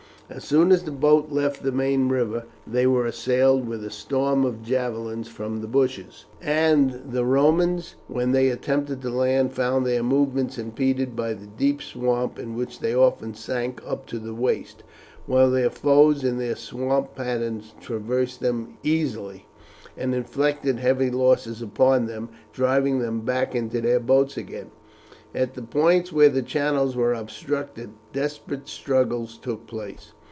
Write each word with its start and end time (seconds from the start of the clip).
As 0.33 0.45
soon 0.45 0.71
as 0.71 0.83
the 0.83 0.91
boats 0.91 1.29
left 1.33 1.61
the 1.61 1.73
main 1.73 2.07
river, 2.07 2.45
they 2.65 2.87
were 2.87 3.05
assailed 3.05 3.67
with 3.67 3.83
a 3.83 3.89
storm 3.89 4.45
of 4.45 4.63
javelins 4.63 5.27
from 5.27 5.59
the 5.59 5.67
bushes, 5.67 6.23
and 6.41 7.01
the 7.11 7.25
Romans, 7.25 7.95
when 8.07 8.31
they 8.31 8.47
attempted 8.47 9.01
to 9.01 9.09
land, 9.09 9.51
found 9.51 9.85
their 9.85 10.03
movements 10.03 10.57
impeded 10.57 11.17
by 11.17 11.33
the 11.33 11.47
deep 11.47 11.81
swamp 11.81 12.39
in 12.39 12.55
which 12.55 12.79
they 12.79 12.95
often 12.95 13.33
sank 13.33 13.81
up 13.85 14.05
to 14.05 14.19
the 14.19 14.33
waist, 14.33 14.83
while 15.25 15.51
their 15.51 15.69
foes 15.69 16.23
in 16.23 16.37
their 16.37 16.55
swamp 16.55 17.13
pattens 17.13 17.73
traversed 17.81 18.39
them 18.39 18.77
easily, 18.83 19.47
and 19.97 20.15
inflicted 20.15 20.79
heavy 20.79 21.09
losses 21.11 21.61
upon 21.61 22.05
them, 22.05 22.29
driving 22.53 22.99
them 22.99 23.19
back 23.19 23.53
into 23.53 23.81
their 23.81 23.99
boats 23.99 24.37
again. 24.37 24.71
At 25.35 25.55
the 25.55 25.61
points 25.61 26.11
where 26.13 26.29
the 26.29 26.41
channels 26.41 26.95
were 26.95 27.13
obstructed 27.13 27.89
desperate 28.13 28.67
struggles 28.69 29.37
took 29.37 29.67
place. 29.67 30.13